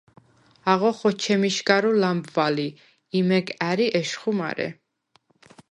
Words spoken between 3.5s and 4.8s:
ა̈რი ეშხუ მარე.